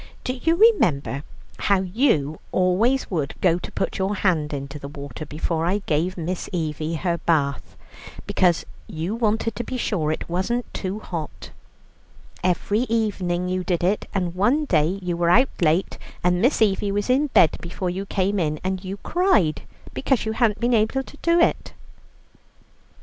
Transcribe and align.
Do 0.23 0.33
you 0.41 0.55
remember 0.55 1.21
how 1.59 1.81
you 1.81 2.39
always 2.51 3.11
would 3.11 3.35
go 3.39 3.59
to 3.59 3.71
put 3.71 3.99
your 3.99 4.15
hand 4.15 4.51
into 4.51 4.79
the 4.79 4.87
water 4.87 5.27
before 5.27 5.63
I 5.67 5.83
gave 5.85 6.17
Miss 6.17 6.49
Evie 6.51 6.95
her 6.95 7.19
bath, 7.19 7.77
because 8.25 8.65
you 8.87 9.13
wanted 9.13 9.55
to 9.55 9.63
be 9.63 9.77
sure 9.77 10.11
it 10.11 10.27
wasn't 10.27 10.65
too 10.73 10.97
hot? 10.99 11.51
Every 12.43 12.87
evening 12.89 13.47
you 13.47 13.63
did 13.63 13.83
it; 13.83 14.07
and 14.11 14.33
one 14.33 14.65
day 14.65 14.97
you 15.03 15.15
were 15.15 15.29
out 15.29 15.49
late, 15.61 15.99
and 16.23 16.41
Miss 16.41 16.63
Evie 16.63 16.91
was 16.91 17.07
in 17.07 17.27
bed 17.27 17.57
before 17.61 17.91
you 17.91 18.07
came 18.07 18.39
in, 18.39 18.59
and 18.63 18.83
you 18.83 18.97
cried 19.03 19.61
because 19.93 20.25
you 20.25 20.31
hadn't 20.31 20.59
been 20.59 20.73
able 20.73 21.03
to 21.03 21.17
do 21.17 21.39
it." 21.39 21.73